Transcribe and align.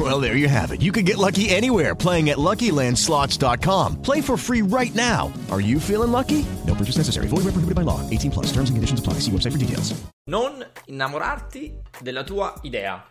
Well, 0.10 0.18
there 0.18 0.36
you 0.36 0.48
have 0.48 0.72
it. 0.72 0.80
You 0.80 0.92
can 0.92 1.04
get 1.04 1.18
lucky 1.18 1.50
anywhere 1.50 1.94
playing 1.94 2.30
at 2.30 2.38
LuckyLandSlots.com. 2.38 4.00
Play 4.00 4.22
for 4.22 4.38
free 4.38 4.62
right 4.62 4.94
now. 4.94 5.30
Are 5.50 5.60
you 5.60 5.78
feeling 5.78 6.10
lucky? 6.10 6.46
No 6.66 6.74
purchase 6.74 6.96
necessary. 6.96 7.26
Void 7.26 7.44
where 7.44 7.52
prohibited 7.52 7.74
by 7.74 7.82
law. 7.82 8.00
18 8.08 8.30
plus. 8.30 8.46
Terms 8.46 8.70
and 8.70 8.76
conditions 8.78 9.00
apply. 9.00 9.20
See 9.20 9.30
website 9.30 9.52
for 9.52 9.58
details. 9.58 9.92
Non 10.30 10.64
innamorarti 10.86 11.80
della 12.00 12.24
tua 12.24 12.54
idea. 12.62 13.04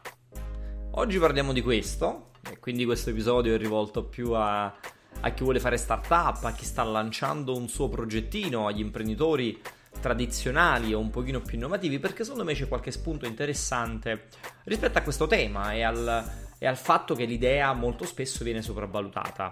Oggi 0.91 1.20
parliamo 1.20 1.53
di 1.53 1.61
questo, 1.61 2.31
e 2.49 2.57
quindi 2.57 2.85
questo 2.85 3.11
episodio 3.11 3.53
è 3.53 3.58
rivolto 3.59 4.05
più 4.05 4.33
a, 4.33 4.63
a 4.66 5.30
chi 5.30 5.44
vuole 5.44 5.59
fare 5.59 5.77
startup, 5.77 6.44
a 6.44 6.53
chi 6.53 6.66
sta 6.66 6.81
lanciando 6.83 7.55
un 7.55 7.67
suo 7.67 7.88
progettino, 7.88 8.66
agli 8.66 8.80
imprenditori 8.80 9.61
tradizionali 10.02 10.94
o 10.94 10.99
un 10.99 11.11
pochino 11.11 11.39
più 11.41 11.58
innovativi, 11.58 11.99
perché 11.99 12.23
secondo 12.23 12.45
me 12.45 12.55
c'è 12.55 12.67
qualche 12.67 12.89
spunto 12.89 13.27
interessante 13.27 14.30
rispetto 14.63 14.97
a 14.97 15.02
questo 15.02 15.27
tema 15.27 15.73
e 15.73 15.83
al, 15.83 16.48
e 16.59 16.67
al 16.67 16.77
fatto 16.77 17.15
che 17.15 17.25
l'idea 17.25 17.73
molto 17.73 18.05
spesso 18.05 18.43
viene 18.43 18.61
sopravvalutata. 18.61 19.51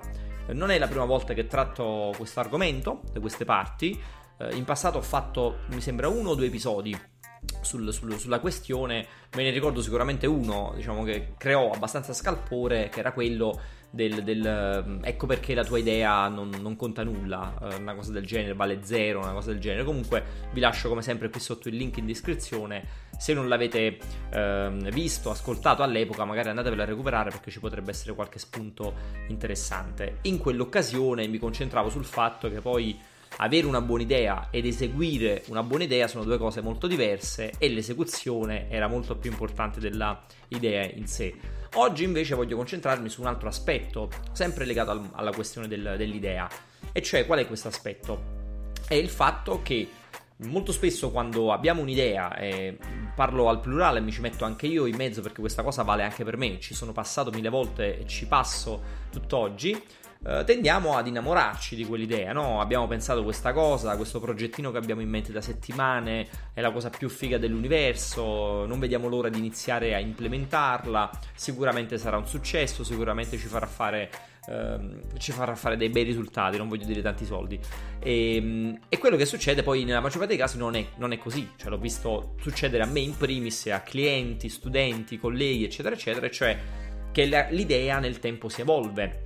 Non 0.50 0.70
è 0.70 0.78
la 0.78 0.88
prima 0.88 1.06
volta 1.06 1.34
che 1.34 1.48
tratto 1.48 2.14
questo 2.16 2.40
argomento 2.40 3.02
da 3.12 3.20
queste 3.20 3.46
parti, 3.46 4.00
eh, 4.38 4.56
in 4.56 4.66
passato 4.66 5.00
ho 5.00 5.02
fatto, 5.02 5.60
mi 5.70 5.82
sembra, 5.82 6.08
uno 6.08 6.30
o 6.30 6.36
due 6.36 6.46
episodi 6.46 6.98
sul, 7.62 7.92
sul, 7.94 8.18
sulla 8.18 8.40
questione, 8.40 9.06
me 9.36 9.44
ne 9.44 9.52
ricordo 9.52 9.82
sicuramente 9.82 10.28
uno, 10.28 10.74
diciamo 10.76 11.04
che 11.04 11.34
creò 11.38 11.72
abbastanza 11.72 12.14
scalpore, 12.14 12.90
che 12.90 13.00
era 13.00 13.12
quello 13.12 13.60
del, 13.90 14.24
del 14.24 15.00
ecco 15.04 15.26
perché 15.26 15.54
la 15.54 15.64
tua 15.64 15.80
idea 15.80 16.28
non, 16.28 16.50
non, 16.62 16.76
conta 16.76 17.04
nulla, 17.04 17.58
eh, 17.62 17.76
una 17.76 17.96
cosa 17.96 18.12
del 18.12 18.26
genere, 18.26 18.54
vale 18.54 18.80
zero, 18.84 19.20
una 19.20 19.34
cosa 19.34 19.52
del 19.52 19.60
genere. 19.60 19.84
Comunque 19.84 20.24
vi 20.52 20.60
lascio 20.60 20.90
come 20.90 21.02
sempre 21.02 21.30
qui 21.30 21.40
sotto 21.40 21.70
il 21.70 21.76
link 21.76 21.98
in 21.98 22.06
descrizione. 22.06 23.06
Se 23.18 23.34
non 23.34 23.48
l'avete 23.48 23.98
eh, 24.30 24.90
visto, 24.92 25.30
ascoltato 25.30 25.84
all'epoca, 25.84 26.24
magari 26.26 26.50
andatevelo 26.50 26.82
a 26.82 26.86
recuperare 26.86 27.32
perché 27.32 27.52
ci 27.52 27.60
potrebbe 27.60 27.92
essere 27.92 28.14
qualche 28.14 28.40
spunto 28.40 28.94
interessante. 29.28 30.20
In 30.24 30.38
quell'occasione 30.38 31.28
mi 31.28 31.40
concentravo 31.40 31.90
sul 31.90 32.06
fatto 32.06 32.50
che 32.50 32.62
poi 32.62 33.00
avere 33.38 33.68
una 33.68 33.82
buona 33.82 34.04
idea 34.04 34.48
ed 34.50 34.66
eseguire 34.66 35.44
una 35.48 35.62
buona 35.62 35.84
idea 35.84 36.08
sono 36.08 36.24
due 36.24 36.38
cose 36.38 36.62
molto 36.62 36.88
diverse 36.88 37.54
e 37.58 37.70
l'esecuzione 37.70 38.70
era 38.70 38.88
molto 38.88 39.16
più 39.16 39.30
importante 39.30 39.80
della 39.80 40.24
idea 40.50 40.84
in 40.84 41.08
sé. 41.08 41.36
Oggi 41.74 42.04
invece 42.04 42.36
voglio 42.36 42.56
concentrarmi 42.56 43.10
su 43.10 43.22
un 43.22 43.28
altro 43.28 43.50
aspetto, 43.50 44.10
sempre 44.32 44.66
legato 44.66 44.92
al, 44.92 45.10
alla 45.12 45.32
questione 45.32 45.68
del, 45.68 45.96
dell'idea, 45.98 46.50
e 46.92 47.02
cioè 47.02 47.26
qual 47.26 47.40
è 47.40 47.48
questo 47.48 47.68
aspetto? 47.68 48.36
È 48.88 48.96
il 48.96 49.10
fatto 49.10 49.62
che 49.62 49.88
molto 50.46 50.72
spesso 50.72 51.12
quando 51.12 51.52
abbiamo 51.52 51.82
un'idea, 51.82 52.36
e 52.36 52.78
parlo 53.16 53.50
al 53.50 53.60
plurale, 53.60 54.00
mi 54.00 54.12
ci 54.12 54.22
metto 54.22 54.46
anche 54.46 54.68
io 54.68 54.86
in 54.86 54.96
mezzo 54.96 55.22
perché 55.22 55.40
questa 55.40 55.64
cosa 55.64 55.84
vale 55.84 56.04
anche 56.04 56.24
per 56.24 56.38
me, 56.38 56.60
ci 56.60 56.74
sono 56.74 56.92
passato 56.92 57.32
mille 57.32 57.50
volte 57.50 58.00
e 58.00 58.08
ci 58.08 58.28
passo 58.28 58.82
tutt'oggi, 59.12 59.82
eh, 60.26 60.44
tendiamo 60.46 60.96
ad 60.98 61.08
innamorarci 61.08 61.76
di 61.76 61.86
quell'idea, 61.86 62.34
no? 62.34 62.60
Abbiamo 62.60 62.88
pensato 62.88 63.24
questa 63.24 63.54
cosa, 63.54 63.96
questo 63.96 64.20
progettino 64.20 64.72
che 64.72 64.78
abbiamo 64.78 65.02
in 65.02 65.10
mente 65.10 65.32
da 65.32 65.42
settimane 65.42 66.28
è 66.54 66.62
la 66.62 66.72
cosa 66.72 66.90
più 66.90 67.10
figa 67.10 67.38
dell'universo, 67.38 68.66
non 68.66 68.80
vediamo 68.80 69.08
l'ora 69.08 69.30
di 69.30 69.38
iniziare 69.38 69.94
a 69.94 70.00
implementarla, 70.00 71.10
sicuramente 71.34 71.98
sarà 71.98 72.18
un 72.18 72.28
successo, 72.28 72.84
sicuramente 72.84 73.38
ci 73.38 73.48
farà 73.48 73.68
fare 73.68 74.10
ehm, 74.48 75.18
ci 75.18 75.32
farà 75.32 75.56
fare 75.56 75.78
dei 75.78 75.90
bei 75.90 76.04
risultati, 76.04 76.58
non 76.58 76.68
voglio 76.68 76.86
dire 76.86 77.02
tanti 77.02 77.26
soldi. 77.26 77.60
E, 78.00 78.36
ehm, 78.36 78.80
e 78.90 78.98
quello 78.98 79.16
che 79.16 79.26
succede 79.26 79.64
poi 79.64 79.84
nella 79.84 80.00
maggior 80.00 80.20
parte 80.20 80.36
dei 80.36 80.38
casi 80.38 80.58
non 80.58 80.76
è, 80.76 80.86
non 80.98 81.12
è, 81.12 81.18
così, 81.18 81.52
cioè 81.58 81.70
l'ho 81.70 81.78
visto 81.78 82.36
succedere 82.42 82.84
a 82.84 82.88
me 82.88 83.00
in 83.00 83.16
primis, 83.16 83.68
a 83.68 83.82
clienti, 83.82 84.50
studenti, 84.50 85.20
colleghi, 85.20 85.66
eccetera, 85.66 85.96
eccetera, 85.96 86.30
cioè 86.30 86.58
che 87.12 87.26
l'idea 87.52 88.00
nel 88.00 88.20
tempo 88.20 88.50
si 88.50 88.62
evolve. 88.62 89.26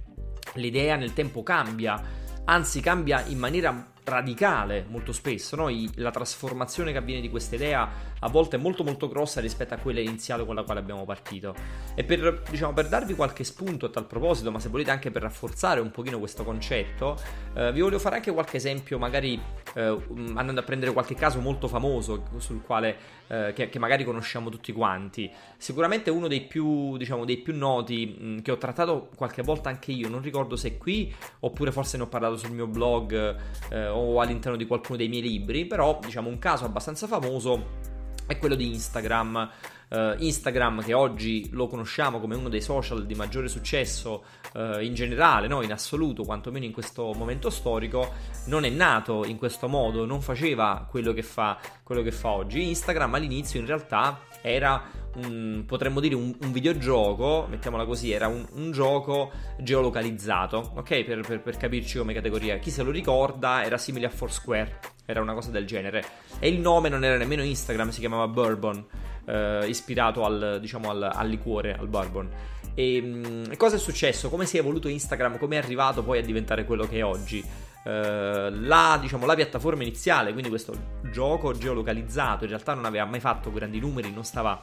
L'idea 0.56 0.96
nel 0.96 1.14
tempo 1.14 1.44
cambia, 1.44 2.02
anzi 2.46 2.82
cambia 2.82 3.24
in 3.28 3.38
maniera 3.38 3.91
radicale 4.12 4.86
molto 4.90 5.12
spesso, 5.14 5.56
no? 5.56 5.70
la 5.96 6.12
trasformazione 6.12 6.92
che 6.92 6.98
avviene 6.98 7.22
di 7.22 7.30
questa 7.30 7.56
idea 7.56 7.90
a 8.20 8.30
volte 8.30 8.58
è 8.58 8.60
molto 8.60 8.84
molto 8.84 9.08
grossa 9.08 9.42
rispetto 9.42 9.74
a 9.74 9.78
quella 9.78 10.00
iniziale 10.00 10.46
con 10.46 10.56
la 10.56 10.64
quale 10.64 10.80
abbiamo 10.80 11.06
partito. 11.06 11.56
E 11.96 12.04
per, 12.04 12.44
diciamo, 12.50 12.74
per 12.74 12.88
darvi 12.88 13.16
qualche 13.16 13.44
spunto 13.44 13.88
a 13.88 13.90
tal 13.90 14.06
proposito, 14.06 14.52
ma 14.52 14.60
se 14.60 14.70
volete 14.70 14.92
anche 14.92 15.12
per 15.12 15.24
rafforzare 15.24 15.80
un 15.80 15.92
pochino 15.92 16.20
questo 16.20 16.44
concetto, 16.44 17.20
eh, 17.54 17.72
vi 17.72 17.82
voglio 17.82 18.00
fare 18.00 18.18
anche 18.18 18.32
qualche 18.32 18.58
esempio, 18.58 18.98
magari 18.98 19.40
eh, 19.74 19.98
andando 20.36 20.60
a 20.60 20.64
prendere 20.64 20.92
qualche 20.92 21.16
caso 21.16 21.40
molto 21.40 21.68
famoso 21.68 22.24
sul 22.38 22.62
quale, 22.62 22.98
eh, 23.28 23.54
che, 23.54 23.70
che, 23.70 23.80
magari 23.80 24.04
conosciamo 24.04 24.50
tutti 24.50 24.72
quanti. 24.72 25.30
Sicuramente 25.58 26.10
uno 26.10 26.28
dei 26.28 26.42
più, 26.42 26.98
diciamo, 26.98 27.26
dei 27.26 27.38
più 27.38 27.56
noti 27.56 28.06
mh, 28.06 28.42
che 28.42 28.52
ho 28.52 28.58
trattato 28.58 29.10
qualche 29.16 29.42
volta 29.42 29.70
anche 29.70 29.92
io, 29.92 30.10
non 30.10 30.22
ricordo 30.22 30.56
se 30.56 30.78
qui 30.78 31.14
oppure 31.40 31.72
forse 31.72 31.98
ne 31.98 32.04
ho 32.04 32.08
parlato 32.08 32.38
sul 32.38 32.52
mio 32.52 32.68
blog 32.68 33.36
eh, 33.70 33.88
o 33.88 34.20
all'interno 34.20 34.58
di 34.58 34.66
qualcuno 34.66 34.98
dei 34.98 35.08
miei 35.08 35.22
libri, 35.22 35.66
però 35.66 36.00
diciamo 36.02 36.30
un 36.30 36.40
caso 36.40 36.66
abbastanza 36.66 37.08
famoso 37.08 38.00
è 38.32 38.38
quello 38.38 38.56
di 38.56 38.68
Instagram. 38.68 39.50
Uh, 39.92 40.16
Instagram 40.20 40.82
che 40.84 40.94
oggi 40.94 41.50
lo 41.52 41.68
conosciamo 41.68 42.22
come 42.22 42.36
uno 42.36 42.48
dei 42.48 42.62
social 42.62 43.06
di 43.06 43.14
maggiore 43.14 43.50
successo 43.50 44.24
uh, 44.54 44.80
in 44.80 44.94
generale, 44.94 45.48
no? 45.48 45.62
in 45.62 45.74
assoluto, 45.74 46.24
quantomeno 46.24 46.64
in 46.64 46.72
questo 46.72 47.12
momento 47.14 47.50
storico, 47.50 48.14
non 48.46 48.64
è 48.64 48.70
nato 48.70 49.26
in 49.26 49.38
questo 49.38 49.68
modo, 49.68 50.06
non 50.06 50.22
faceva 50.22 50.88
quello 50.90 51.12
che 51.12 51.24
fa, 51.24 51.60
quello 51.84 52.04
che 52.04 52.12
fa 52.14 52.30
oggi. 52.30 52.70
Instagram 52.70 53.16
all'inizio 53.16 53.60
in 53.60 53.66
realtà 53.66 54.18
era 54.42 54.84
un, 55.16 55.64
potremmo 55.66 56.00
dire 56.00 56.16
un, 56.16 56.36
un, 56.42 56.52
videogioco, 56.52 57.48
mettiamola 57.50 57.86
così, 57.86 58.12
era 58.12 58.28
un, 58.28 58.46
un 58.54 58.72
gioco 58.72 59.32
geolocalizzato, 59.60 60.72
ok? 60.76 61.04
Per, 61.04 61.22
per, 61.22 61.42
per 61.42 61.58
capirci 61.58 61.98
come 61.98 62.14
categoria. 62.14 62.58
Chi 62.58 62.70
se 62.70 62.84
lo 62.84 62.92
ricorda 62.92 63.64
era 63.64 63.78
simile 63.78 64.06
a 64.06 64.10
Foursquare 64.10 64.80
era 65.06 65.22
una 65.22 65.34
cosa 65.34 65.52
del 65.52 65.66
genere. 65.66 66.04
E 66.40 66.48
il 66.48 66.60
nome 66.60 66.90
non 66.90 67.04
era 67.04 67.18
nemmeno 67.18 67.44
Instagram, 67.44 67.90
si 67.90 68.00
chiamava 68.00 68.28
Bourbon, 68.28 68.86
eh, 69.26 69.66
ispirato 69.68 70.24
al, 70.24 70.58
diciamo, 70.60 70.90
al, 70.90 71.04
al, 71.04 71.28
liquore, 71.28 71.76
al 71.78 71.88
bourbon. 71.88 72.30
E 72.74 73.02
mh, 73.02 73.58
cosa 73.58 73.76
è 73.76 73.80
successo? 73.80 74.30
Come 74.30 74.46
si 74.46 74.58
è 74.58 74.60
evoluto 74.60 74.88
Instagram? 74.88 75.38
Come 75.38 75.56
è 75.56 75.60
arrivato 75.60 76.04
poi 76.04 76.20
a 76.20 76.22
diventare 76.22 76.66
quello 76.66 76.88
che 76.88 76.98
è 76.98 77.04
oggi? 77.04 77.44
Uh, 77.84 78.50
la, 78.52 79.00
diciamo, 79.02 79.26
la, 79.26 79.34
piattaforma 79.34 79.82
iniziale, 79.82 80.32
quindi 80.32 80.50
questo 80.50 81.00
gioco 81.12 81.54
geolocalizzato, 81.54 82.44
in 82.44 82.52
realtà 82.52 82.76
non 82.76 82.86
aveva 82.86 83.06
mai 83.06 83.20
fatto 83.20 83.52
grandi 83.52 83.80
numeri, 83.80 84.12
non 84.14 84.24
stava 84.24 84.60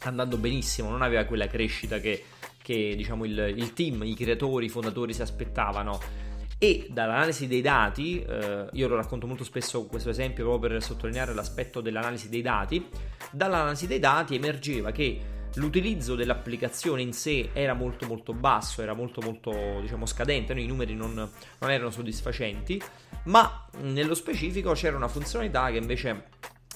andando 0.00 0.36
benissimo, 0.36 0.90
non 0.90 1.02
aveva 1.02 1.24
quella 1.24 1.46
crescita 1.46 1.98
che, 1.98 2.22
che 2.62 2.94
diciamo, 2.96 3.24
il, 3.24 3.54
il, 3.56 3.72
team, 3.72 4.02
i 4.02 4.14
creatori, 4.14 4.66
i 4.66 4.68
fondatori 4.68 5.12
si 5.12 5.22
aspettavano. 5.22 5.98
E 6.58 6.88
dall'analisi 6.90 7.46
dei 7.46 7.62
dati, 7.62 8.22
eh, 8.22 8.66
io 8.70 8.88
lo 8.88 8.96
racconto 8.96 9.26
molto 9.26 9.44
spesso 9.44 9.86
questo 9.86 10.10
esempio 10.10 10.44
proprio 10.44 10.70
per 10.70 10.82
sottolineare 10.82 11.32
l'aspetto 11.32 11.80
dell'analisi 11.80 12.28
dei 12.28 12.42
dati, 12.42 12.86
dall'analisi 13.30 13.86
dei 13.86 13.98
dati 13.98 14.34
emergeva 14.34 14.90
che 14.90 15.18
l'utilizzo 15.54 16.14
dell'applicazione 16.14 17.02
in 17.02 17.12
sé 17.12 17.50
era 17.52 17.74
molto 17.74 18.06
molto 18.06 18.32
basso, 18.32 18.82
era 18.82 18.94
molto 18.94 19.20
molto 19.20 19.52
diciamo 19.80 20.06
scadente, 20.06 20.54
no? 20.54 20.60
i 20.60 20.66
numeri 20.66 20.94
non, 20.94 21.14
non 21.14 21.70
erano 21.70 21.90
soddisfacenti, 21.90 22.80
ma 23.24 23.66
nello 23.80 24.14
specifico 24.14 24.72
c'era 24.72 24.96
una 24.96 25.08
funzionalità 25.08 25.70
che 25.70 25.76
invece 25.76 26.24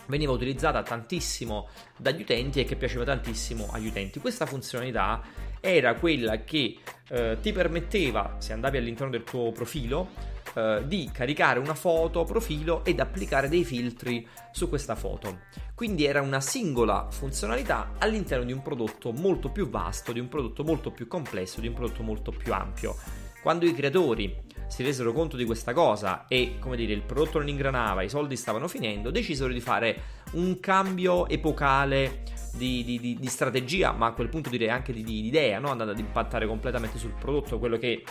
veniva 0.06 0.32
utilizzata 0.32 0.82
tantissimo 0.82 1.68
dagli 1.96 2.22
utenti 2.22 2.60
e 2.60 2.64
che 2.64 2.76
piaceva 2.76 3.04
tantissimo 3.04 3.68
agli 3.72 3.86
utenti. 3.86 4.18
Questa 4.18 4.46
funzionalità 4.46 5.22
era 5.60 5.94
quella 5.94 6.44
che 6.44 6.78
eh, 7.08 7.38
ti 7.40 7.52
permetteva, 7.52 8.36
se 8.38 8.52
andavi 8.52 8.76
all'interno 8.76 9.10
del 9.10 9.24
tuo 9.24 9.50
profilo, 9.52 10.32
eh, 10.54 10.82
di 10.86 11.10
caricare 11.12 11.58
una 11.58 11.74
foto 11.74 12.24
profilo 12.24 12.84
ed 12.84 13.00
applicare 13.00 13.48
dei 13.48 13.64
filtri 13.64 14.26
su 14.52 14.68
questa 14.68 14.94
foto. 14.94 15.40
Quindi 15.74 16.04
era 16.04 16.22
una 16.22 16.40
singola 16.40 17.08
funzionalità 17.10 17.94
all'interno 17.98 18.44
di 18.44 18.52
un 18.52 18.62
prodotto 18.62 19.12
molto 19.12 19.50
più 19.50 19.68
vasto, 19.68 20.12
di 20.12 20.20
un 20.20 20.28
prodotto 20.28 20.62
molto 20.62 20.90
più 20.90 21.08
complesso, 21.08 21.60
di 21.60 21.66
un 21.66 21.74
prodotto 21.74 22.02
molto 22.02 22.30
più 22.30 22.52
ampio. 22.52 22.94
Quando 23.42 23.66
i 23.66 23.74
creatori 23.74 24.42
si 24.68 24.82
resero 24.82 25.12
conto 25.12 25.36
di 25.36 25.44
questa 25.44 25.72
cosa 25.72 26.26
e, 26.28 26.56
come 26.58 26.76
dire, 26.76 26.92
il 26.92 27.02
prodotto 27.02 27.38
non 27.38 27.48
ingranava, 27.48 28.02
i 28.02 28.08
soldi 28.08 28.36
stavano 28.36 28.68
finendo, 28.68 29.10
decisero 29.10 29.52
di 29.52 29.60
fare 29.60 30.02
un 30.32 30.58
cambio 30.60 31.28
epocale 31.28 32.22
di, 32.56 32.84
di, 32.84 32.98
di, 32.98 33.16
di 33.18 33.26
strategia, 33.26 33.92
ma 33.92 34.06
a 34.06 34.12
quel 34.12 34.28
punto 34.28 34.48
direi 34.48 34.70
anche 34.70 34.92
di, 34.92 35.26
idea, 35.26 35.58
no? 35.58 35.70
andando 35.70 35.92
ad 35.92 35.98
impattare 35.98 36.46
completamente 36.46 36.98
sul 36.98 37.12
prodotto, 37.18 37.58
quello 37.58 37.76
che 37.76 38.04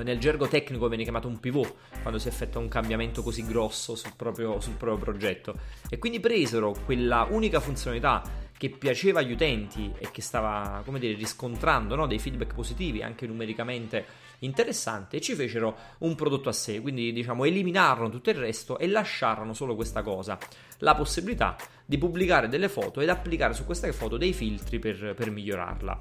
nel 0.00 0.18
gergo 0.18 0.48
tecnico 0.48 0.88
viene 0.88 1.02
chiamato 1.02 1.28
un 1.28 1.40
pivot 1.40 1.74
quando 2.00 2.18
si 2.18 2.28
effettua 2.28 2.60
un 2.60 2.68
cambiamento 2.68 3.22
così 3.22 3.44
grosso 3.44 3.94
sul 3.94 4.14
proprio, 4.16 4.60
sul 4.60 4.74
proprio 4.74 4.98
progetto 5.04 5.54
e 5.88 5.98
quindi 5.98 6.20
presero 6.20 6.74
quella 6.84 7.26
unica 7.28 7.60
funzionalità 7.60 8.22
che 8.62 8.70
piaceva 8.70 9.18
agli 9.18 9.32
utenti 9.32 9.92
e 9.98 10.12
che 10.12 10.22
stava, 10.22 10.82
come 10.84 11.00
dire, 11.00 11.16
riscontrando 11.16 11.96
no? 11.96 12.06
dei 12.06 12.20
feedback 12.20 12.54
positivi 12.54 13.02
anche 13.02 13.26
numericamente 13.26 14.06
interessanti 14.38 15.16
e 15.16 15.20
ci 15.20 15.34
fecero 15.34 15.76
un 15.98 16.14
prodotto 16.14 16.48
a 16.48 16.52
sé, 16.52 16.80
quindi 16.80 17.12
diciamo 17.12 17.44
eliminarono 17.44 18.08
tutto 18.08 18.30
il 18.30 18.36
resto 18.36 18.78
e 18.78 18.86
lasciarono 18.86 19.52
solo 19.52 19.74
questa 19.74 20.02
cosa, 20.02 20.38
la 20.78 20.94
possibilità 20.94 21.56
di 21.84 21.98
pubblicare 21.98 22.48
delle 22.48 22.68
foto 22.68 23.00
ed 23.00 23.08
applicare 23.08 23.52
su 23.52 23.64
queste 23.64 23.92
foto 23.92 24.16
dei 24.16 24.32
filtri 24.32 24.78
per, 24.78 25.14
per 25.16 25.30
migliorarla. 25.30 26.00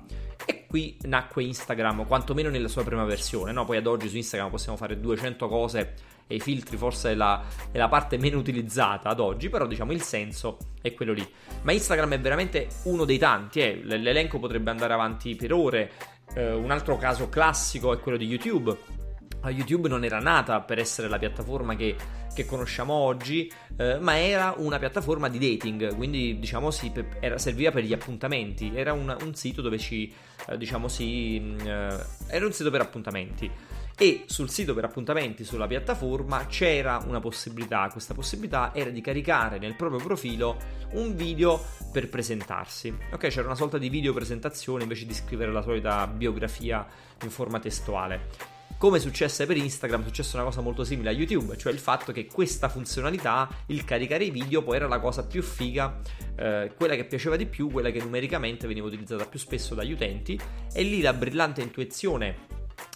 Qui 0.71 0.95
nacque 1.01 1.44
Instagram, 1.44 2.07
quantomeno 2.07 2.47
nella 2.47 2.69
sua 2.69 2.85
prima 2.85 3.03
versione, 3.03 3.51
no? 3.51 3.65
poi 3.65 3.75
ad 3.75 3.88
oggi 3.88 4.07
su 4.07 4.15
Instagram 4.15 4.50
possiamo 4.50 4.77
fare 4.77 4.97
200 4.97 5.50
cose 5.50 5.94
e 6.27 6.35
i 6.35 6.39
filtri 6.39 6.77
forse 6.77 7.12
è 7.12 7.13
la, 7.13 7.44
è 7.73 7.77
la, 7.77 7.89
parte 7.89 8.18
meno 8.18 8.38
utilizzata 8.38 9.09
ad 9.09 9.19
oggi, 9.19 9.50
però 9.50 9.68
diciamo 9.68 9.91
il 9.91 10.01
senso 10.01 10.57
è 10.81 10.94
quello 10.94 11.12
lì. 11.12 11.29
Ma 11.63 11.73
Instagram 11.73 12.13
è 12.13 12.19
veramente 12.21 12.69
uno 12.83 13.03
dei 13.03 13.18
tanti, 13.18 13.59
eh? 13.59 13.81
l'elenco 13.83 14.39
potrebbe 14.39 14.69
andare 14.69 14.94
avanti 14.94 15.35
per 15.35 15.51
ore. 15.51 15.91
Eh, 16.35 16.53
un 16.53 16.71
altro 16.71 16.97
caso 16.97 17.27
classico 17.27 17.91
è 17.91 18.00
quello 18.00 18.18
di 18.18 18.27
YouTube. 18.27 19.00
YouTube 19.49 19.89
non 19.89 20.03
era 20.03 20.19
nata 20.19 20.61
per 20.61 20.79
essere 20.79 21.07
la 21.07 21.17
piattaforma 21.17 21.75
che, 21.75 21.95
che 22.33 22.45
conosciamo 22.45 22.93
oggi, 22.93 23.51
eh, 23.77 23.97
ma 23.99 24.19
era 24.19 24.53
una 24.57 24.77
piattaforma 24.79 25.29
di 25.29 25.39
dating, 25.39 25.95
quindi 25.95 26.38
diciamo 26.39 26.71
si, 26.71 26.91
era, 27.19 27.38
serviva 27.38 27.71
per 27.71 27.83
gli 27.83 27.93
appuntamenti, 27.93 28.71
era 28.75 28.93
un, 28.93 29.15
un 29.21 29.33
sito 29.35 29.61
dove 29.61 29.77
ci, 29.77 30.13
eh, 30.47 30.57
diciamo 30.57 30.88
si, 30.88 31.39
mm, 31.39 31.59
eh, 31.61 32.05
era 32.27 32.45
un 32.45 32.53
sito 32.53 32.69
per 32.69 32.81
appuntamenti 32.81 33.51
e 34.01 34.23
sul 34.25 34.49
sito 34.49 34.73
per 34.73 34.83
appuntamenti 34.83 35.44
sulla 35.44 35.67
piattaforma 35.67 36.47
c'era 36.47 37.03
una 37.05 37.19
possibilità, 37.19 37.87
questa 37.91 38.15
possibilità 38.15 38.71
era 38.73 38.89
di 38.89 38.99
caricare 38.99 39.59
nel 39.59 39.75
proprio 39.75 39.99
profilo 39.99 40.57
un 40.94 41.15
video 41.15 41.63
per 41.91 42.09
presentarsi. 42.09 42.91
Ok, 43.11 43.27
c'era 43.27 43.45
una 43.45 43.55
sorta 43.55 43.77
di 43.77 43.89
video 43.89 44.11
presentazione 44.11 44.83
invece 44.83 45.05
di 45.05 45.13
scrivere 45.13 45.51
la 45.51 45.61
solita 45.61 46.07
biografia 46.07 46.83
in 47.21 47.29
forma 47.29 47.59
testuale. 47.59 48.60
Come 48.81 48.98
successe 48.98 49.45
per 49.45 49.57
Instagram, 49.57 50.01
è 50.01 50.06
successa 50.06 50.38
una 50.38 50.45
cosa 50.45 50.62
molto 50.62 50.83
simile 50.83 51.10
a 51.10 51.12
YouTube, 51.12 51.56
cioè 51.56 51.72
il 51.72 51.78
fatto 51.78 52.12
che 52.12 52.25
questa 52.25 52.68
funzionalità, 52.68 53.48
il 53.68 53.86
caricare 53.86 54.24
i 54.24 54.31
video, 54.31 54.63
poi 54.63 54.78
era 54.78 54.88
la 54.88 55.00
cosa 55.00 55.24
più 55.24 55.44
figa, 55.44 56.00
eh, 56.36 56.72
quella 56.75 56.95
che 56.95 57.06
piaceva 57.06 57.36
di 57.36 57.45
più, 57.45 57.69
quella 57.69 57.92
che 57.92 58.00
numericamente 58.00 58.66
veniva 58.66 58.88
utilizzata 58.88 59.28
più 59.28 59.38
spesso 59.38 59.75
dagli 59.75 59.92
utenti, 59.92 60.39
e 60.74 60.81
lì 60.81 61.00
la 61.01 61.13
brillante 61.13 61.62
intuizione 61.62 62.36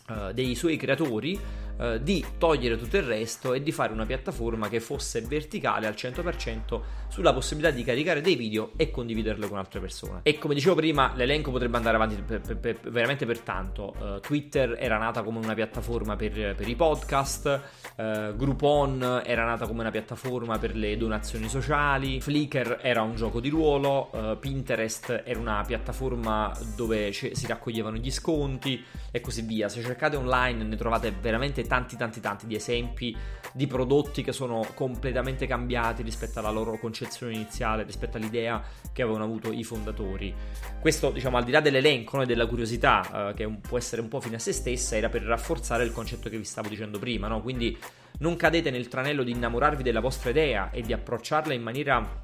uh, 0.08 0.32
dei 0.34 0.56
suoi 0.56 0.76
creatori 0.76 1.40
uh, 1.77 1.98
di 1.98 2.24
togliere 2.38 2.77
tutto 2.77 2.98
il 2.98 3.04
resto 3.04 3.54
e 3.54 3.62
di 3.62 3.72
fare 3.72 3.94
una 3.94 4.06
piattaforma 4.06 4.69
che 4.69 4.80
fosse 4.80 5.22
verticale 5.22 5.88
al 5.88 5.94
100% 5.94 6.81
sulla 7.07 7.33
possibilità 7.33 7.74
di 7.74 7.83
caricare 7.83 8.22
dei 8.22 8.36
video 8.36 8.72
e 8.75 8.92
condividerlo 8.92 9.48
con 9.48 9.57
altre 9.57 9.80
persone. 9.80 10.19
E 10.24 10.38
come 10.38 10.54
dicevo 10.54 10.75
prima, 10.75 11.13
l'elenco 11.16 11.51
potrebbe 11.51 11.77
andare 11.77 11.95
avanti 11.95 12.22
per, 12.22 12.42
per, 12.42 12.57
per, 12.57 12.80
veramente 12.89 13.25
per 13.25 13.39
tanto. 13.39 13.94
Uh, 13.98 14.19
Twitter 14.19 14.75
era 14.80 14.98
nata 14.98 15.24
come 15.24 15.39
una 15.39 15.54
piattaforma 15.54 16.16
per, 16.16 16.56
per 16.56 16.68
i 16.68 16.75
podcast, 16.75 17.62
uh, 17.95 18.36
Groupon 18.36 19.22
era 19.25 19.45
nata 19.45 19.68
come 19.68 19.81
una 19.81 19.92
piattaforma 19.92 20.57
per 20.57 20.75
le 20.75 20.98
donazioni 20.98 21.48
sociali, 21.48 22.19
Flickr 22.22 22.80
era 22.81 23.01
un 23.01 23.16
gioco 23.16 23.39
di 23.39 23.50
ruolo, 23.50 24.10
uh, 24.12 24.39
Pinterest 24.39 25.24
era 25.25 25.39
una 25.39 25.63
piattaforma 25.66 26.51
dove 26.75 27.10
c- 27.12 27.31
si 27.33 27.48
raccoglievano 27.48 27.98
gli 27.98 28.12
sconti 28.12 28.83
e 29.12 29.22
così 29.22 29.42
via. 29.42 29.69
Se 29.69 29.81
cercate 29.81 30.16
online 30.16 30.63
ne 30.63 30.75
trovate 30.75 31.13
veramente 31.19 31.64
tanti 31.67 31.95
tanti 31.95 32.19
tanti 32.19 32.47
di 32.47 32.56
esempi 32.56 33.15
di 33.53 33.67
prodotti 33.67 34.21
che 34.21 34.33
sono 34.33 34.67
completamente 34.73 35.47
cambiati 35.47 36.03
rispetto 36.03 36.39
alla 36.39 36.50
loro 36.50 36.77
concezione 36.77 37.33
iniziale, 37.33 37.83
rispetto 37.83 38.17
all'idea 38.17 38.62
che 38.91 39.01
avevano 39.01 39.23
avuto 39.23 39.51
i 39.51 39.63
fondatori. 39.63 40.33
Questo, 40.81 41.09
diciamo, 41.12 41.38
al 41.38 41.45
di 41.45 41.51
là 41.51 41.62
dell'elenco 41.62 42.21
e 42.21 42.25
della 42.25 42.47
curiosità, 42.47 43.29
eh, 43.29 43.33
che 43.33 43.45
un, 43.45 43.62
può 43.62 43.77
essere 43.77 44.01
un 44.01 44.09
po' 44.09 44.19
fine 44.19 44.35
a 44.35 44.39
se 44.39 44.51
stessa, 44.51 44.97
era 44.97 45.07
per 45.07 45.23
rafforzare 45.23 45.85
il 45.85 45.94
concetto 45.94 46.29
che 46.29 46.38
vi 46.38 46.44
stavo 46.44 46.67
dicendo 46.67 47.00
prima, 47.00 47.27
no? 47.27 47.41
Quindi 47.41 47.77
non 48.19 48.35
cadete 48.35 48.71
nel 48.71 48.89
tranello 48.89 49.23
di 49.23 49.31
innamorarvi 49.31 49.83
della 49.83 50.01
vostra 50.01 50.31
idea 50.31 50.69
e 50.71 50.81
di 50.81 50.91
approcciarla 50.91 51.53
in 51.53 51.62
maniera 51.62 52.23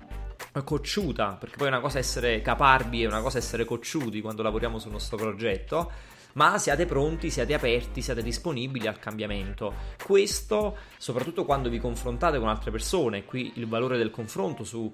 cocciuta, 0.64 1.38
perché 1.40 1.56
poi 1.56 1.68
è 1.68 1.70
una 1.70 1.80
cosa 1.80 1.98
essere 1.98 2.42
caparbi 2.42 3.04
e 3.04 3.08
una 3.08 3.22
cosa 3.22 3.38
essere 3.38 3.64
cocciuti 3.64 4.20
quando 4.20 4.42
lavoriamo 4.42 4.80
sul 4.80 4.92
nostro 4.92 5.16
progetto 5.16 5.92
ma 6.34 6.58
siate 6.58 6.86
pronti, 6.86 7.30
siate 7.30 7.54
aperti, 7.54 8.02
siate 8.02 8.24
disponibili 8.24 8.88
al 8.88 9.00
cambiamento. 9.00 9.74
Questo 10.04 10.78
soprattutto 10.98 11.46
quando 11.46 11.70
vi 11.70 11.80
confrontate 11.80 12.38
con 12.40 12.48
altre 12.48 12.72
persone, 12.72 13.26
qui 13.26 13.54
il 13.56 13.68
valore 13.68 13.98
del 13.98 14.12
confronto 14.12 14.64
su, 14.64 14.92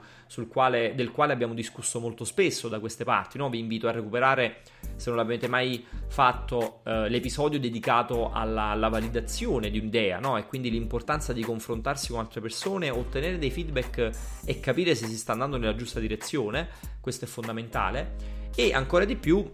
quale, 0.48 0.94
del 0.96 1.12
quale 1.12 1.34
abbiamo 1.34 1.54
discusso 1.54 2.00
molto 2.00 2.24
spesso 2.24 2.68
da 2.68 2.80
queste 2.80 3.04
parti, 3.04 3.38
no? 3.38 3.50
vi 3.50 3.60
invito 3.60 3.88
a 3.88 3.92
recuperare, 3.92 4.62
se 4.96 5.10
non 5.10 5.18
l'avete 5.18 5.48
mai 5.48 5.86
fatto, 6.08 6.82
eh, 6.86 7.10
l'episodio 7.10 7.60
dedicato 7.60 8.32
alla, 8.32 8.70
alla, 8.70 8.90
validazione 8.90 9.70
di 9.70 9.80
un'idea 9.80 10.20
no? 10.20 10.38
e 10.38 10.46
quindi 10.46 10.72
l'importanza 10.72 11.34
di 11.34 11.44
confrontarsi 11.44 12.12
con 12.12 12.20
altre 12.20 12.42
persone, 12.42 12.90
ottenere 12.90 13.38
dei 13.38 13.52
feedback 13.52 14.10
e 14.46 14.60
capire 14.60 14.96
se 14.96 15.08
si 15.08 15.18
sta 15.18 15.34
andando 15.34 15.58
nella 15.58 15.76
giusta 15.76 16.00
direzione, 16.00 16.70
questo 17.02 17.26
è 17.26 17.28
fondamentale 17.28 18.16
e 18.56 18.74
ancora 18.74 19.06
di 19.06 19.16
più 19.16 19.46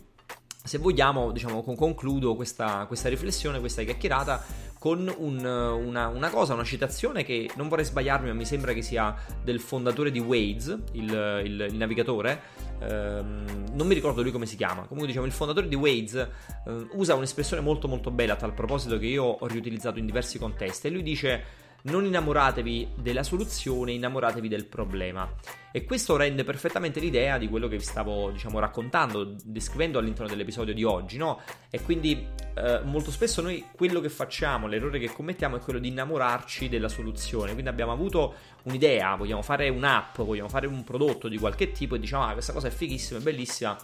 se 0.63 0.77
vogliamo, 0.77 1.31
diciamo, 1.31 1.62
concludo 1.62 2.36
questa, 2.36 2.86
questa 2.88 3.10
riflessione, 3.10 3.60
questa 3.60 3.83
chiacchierata 3.83 4.44
con 4.80 5.13
un, 5.18 5.45
una, 5.45 6.07
una, 6.07 6.30
cosa, 6.30 6.54
una 6.54 6.63
citazione 6.63 7.24
che 7.24 7.50
non 7.56 7.68
vorrei 7.68 7.83
sbagliarmi, 7.83 8.27
ma 8.27 8.33
mi 8.33 8.45
sembra 8.45 8.71
che 8.71 8.81
sia 8.81 9.13
del 9.44 9.60
fondatore 9.60 10.10
di 10.10 10.19
Waze, 10.19 10.80
il, 10.94 11.42
il, 11.44 11.68
il 11.69 11.75
navigatore. 11.75 12.42
Ehm, 12.80 13.71
non 13.74 13.88
mi 13.88 13.94
ricordo 13.94 14.21
lui 14.21 14.31
come 14.31 14.45
si 14.45 14.56
chiama. 14.56 14.83
Comunque, 14.83 15.07
diciamo, 15.07 15.25
il 15.25 15.33
fondatore 15.33 15.68
di 15.68 15.75
Waze 15.75 16.31
eh, 16.65 16.88
usa 16.94 17.15
un'espressione 17.15 17.62
molto, 17.62 17.89
molto 17.89 18.10
bella 18.10 18.33
a 18.33 18.38
tal 18.38 18.54
proposito 18.54 18.98
che 18.98 19.06
io 19.06 19.24
ho 19.24 19.48
riutilizzato 19.48 20.00
in 20.00 20.06
diversi 20.06 20.38
contesti. 20.38 20.88
E 20.88 20.89
lui 20.92 21.04
dice 21.04 21.44
non 21.83 22.06
innamoratevi 22.06 22.94
della 22.95 23.24
soluzione, 23.24 23.91
innamoratevi 23.94 24.47
del 24.47 24.65
problema. 24.65 25.30
E 25.71 25.85
questo 25.85 26.15
rende 26.15 26.44
perfettamente 26.44 27.00
l'idea 27.00 27.38
di 27.38 27.50
quello 27.50 27.68
che 27.68 27.77
vi 27.77 27.83
stavo, 27.83 28.30
diciamo, 28.30 28.59
raccontando, 28.59 29.35
descrivendo 29.44 29.97
all'interno 29.97 30.30
dell'episodio 30.30 30.74
di 30.74 30.83
oggi, 30.83 31.18
no? 31.18 31.41
E 31.69 31.81
quindi 31.81 32.27
eh, 32.53 32.81
molto 32.83 33.09
spesso 33.09 33.41
noi 33.41 33.65
quello 33.75 34.00
che 34.00 34.09
facciamo, 34.09 34.68
l'errore 34.68 35.00
che 35.00 35.12
commettiamo 35.12 35.56
è 35.57 35.59
quello 35.59 35.80
di 35.80 35.88
innamorarci 35.88 36.69
della 36.69 36.89
soluzione. 36.89 37.53
Quindi 37.53 37.69
abbiamo 37.69 37.91
avuto 37.91 38.36
un'idea, 38.63 39.15
vogliamo 39.15 39.41
fare 39.41 39.68
un'app, 39.69 40.18
vogliamo 40.18 40.50
fare 40.50 40.68
un 40.68 40.83
prodotto 40.83 41.27
di 41.27 41.38
qualche 41.38 41.71
tipo 41.71 41.95
e 41.95 42.00
diciamo, 42.00 42.24
ah, 42.24 42.33
questa 42.33 42.53
cosa 42.53 42.68
è 42.68 42.71
fighissima, 42.71 43.19
è 43.19 43.24
bellissima 43.24 43.75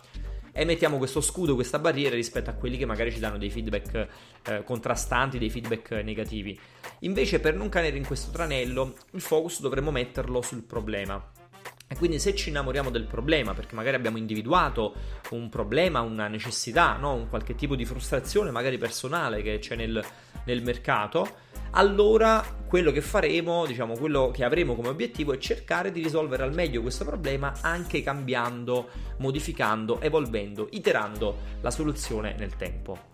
e 0.59 0.65
mettiamo 0.65 0.97
questo 0.97 1.21
scudo, 1.21 1.55
questa 1.55 1.79
barriera 1.79 2.15
rispetto 2.15 2.49
a 2.49 2.53
quelli 2.53 2.75
che 2.75 2.85
magari 2.85 3.13
ci 3.13 3.19
danno 3.19 3.37
dei 3.37 3.49
feedback 3.49 4.07
eh, 4.43 4.63
contrastanti, 4.65 5.37
dei 5.37 5.49
feedback 5.49 5.91
negativi. 6.03 6.59
Invece 6.99 7.39
per 7.39 7.55
non 7.55 7.69
cadere 7.69 7.95
in 7.95 8.05
questo 8.05 8.29
tranello, 8.29 8.93
il 9.11 9.21
focus 9.21 9.61
dovremmo 9.61 9.89
metterlo 9.89 10.41
sul 10.41 10.63
problema. 10.63 11.31
E 11.87 11.95
quindi 11.95 12.19
se 12.19 12.35
ci 12.35 12.49
innamoriamo 12.49 12.89
del 12.89 13.05
problema, 13.05 13.53
perché 13.53 13.73
magari 13.73 13.95
abbiamo 13.95 14.17
individuato 14.17 14.95
un 15.29 15.47
problema, 15.47 16.01
una 16.01 16.27
necessità, 16.27 16.97
no? 16.97 17.13
un 17.13 17.29
qualche 17.29 17.55
tipo 17.55 17.77
di 17.77 17.85
frustrazione 17.85 18.51
magari 18.51 18.77
personale 18.77 19.41
che 19.41 19.59
c'è 19.59 19.77
nel, 19.77 20.03
nel 20.43 20.61
mercato, 20.61 21.37
allora 21.71 22.58
quello 22.69 22.91
che 22.91 23.01
faremo, 23.01 23.65
diciamo 23.65 23.97
quello 23.97 24.29
che 24.31 24.43
avremo 24.43 24.75
come 24.75 24.89
obiettivo 24.89 25.33
è 25.33 25.39
cercare 25.39 25.91
di 25.91 26.03
risolvere 26.03 26.43
al 26.43 26.53
meglio 26.53 26.83
questo 26.83 27.03
problema 27.03 27.51
anche 27.61 28.03
cambiando, 28.03 28.89
modificando, 29.17 29.99
evolvendo, 29.99 30.67
iterando 30.69 31.35
la 31.61 31.71
soluzione 31.71 32.35
nel 32.37 32.55
tempo. 32.57 33.07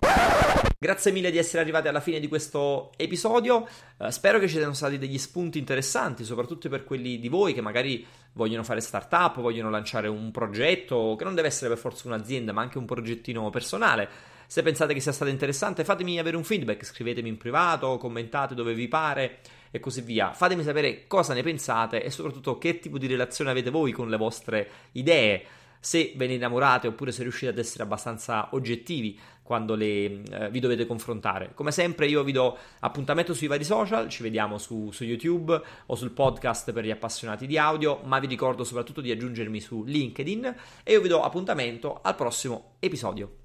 Grazie 0.77 1.13
mille 1.13 1.31
di 1.31 1.37
essere 1.37 1.61
arrivati 1.61 1.87
alla 1.87 2.01
fine 2.01 2.19
di 2.19 2.27
questo 2.27 2.91
episodio. 2.97 3.65
Uh, 3.95 4.09
spero 4.09 4.39
che 4.39 4.49
ci 4.49 4.57
siano 4.57 4.73
stati 4.73 4.97
degli 4.97 5.17
spunti 5.17 5.57
interessanti, 5.57 6.25
soprattutto 6.25 6.67
per 6.67 6.83
quelli 6.83 7.17
di 7.17 7.29
voi 7.29 7.53
che 7.53 7.61
magari 7.61 8.05
vogliono 8.33 8.63
fare 8.65 8.81
startup, 8.81 9.39
vogliono 9.39 9.69
lanciare 9.69 10.09
un 10.09 10.31
progetto 10.31 11.15
che 11.17 11.23
non 11.23 11.33
deve 11.33 11.47
essere 11.47 11.69
per 11.69 11.77
forza 11.77 12.09
un'azienda, 12.09 12.51
ma 12.51 12.61
anche 12.61 12.77
un 12.77 12.85
progettino 12.85 13.49
personale. 13.51 14.33
Se 14.47 14.61
pensate 14.61 14.93
che 14.93 14.99
sia 14.99 15.11
stato 15.11 15.31
interessante, 15.31 15.83
fatemi 15.83 16.19
avere 16.19 16.37
un 16.37 16.43
feedback, 16.43 16.85
scrivetemi 16.85 17.29
in 17.29 17.37
privato, 17.37 17.97
commentate 17.97 18.55
dove 18.55 18.73
vi 18.73 18.87
pare 18.87 19.39
e 19.71 19.79
così 19.79 20.01
via. 20.01 20.33
Fatemi 20.33 20.63
sapere 20.63 21.07
cosa 21.07 21.33
ne 21.33 21.43
pensate 21.43 22.03
e 22.03 22.09
soprattutto 22.09 22.57
che 22.57 22.79
tipo 22.79 22.97
di 22.97 23.07
relazione 23.07 23.49
avete 23.49 23.69
voi 23.69 23.91
con 23.91 24.09
le 24.09 24.17
vostre 24.17 24.69
idee. 24.93 25.43
Se 25.79 26.13
ve 26.15 26.25
ne 26.25 26.33
innamorate 26.33 26.87
oppure 26.87 27.11
se 27.11 27.21
riuscite 27.21 27.51
ad 27.51 27.57
essere 27.59 27.83
abbastanza 27.83 28.49
oggettivi 28.53 29.19
quando 29.43 29.75
le, 29.75 30.23
eh, 30.23 30.49
vi 30.49 30.59
dovete 30.59 30.87
confrontare. 30.87 31.51
Come 31.53 31.71
sempre 31.71 32.07
io 32.07 32.23
vi 32.23 32.31
do 32.31 32.57
appuntamento 32.79 33.35
sui 33.35 33.45
vari 33.45 33.63
social, 33.63 34.09
ci 34.09 34.23
vediamo 34.23 34.57
su, 34.57 34.89
su, 34.91 35.03
YouTube 35.03 35.61
o 35.85 35.95
sul 35.95 36.09
podcast 36.09 36.71
per 36.71 36.83
gli 36.83 36.89
appassionati 36.89 37.45
di 37.45 37.55
audio, 37.59 38.01
ma 38.05 38.17
vi 38.17 38.25
ricordo 38.25 38.63
soprattutto 38.63 39.01
di 39.01 39.11
aggiungermi 39.11 39.59
su 39.59 39.83
LinkedIn 39.83 40.55
e 40.81 40.91
io 40.91 41.01
vi 41.01 41.09
do 41.09 41.21
appuntamento 41.21 41.99
al 42.01 42.15
prossimo 42.15 42.77
episodio. 42.79 43.44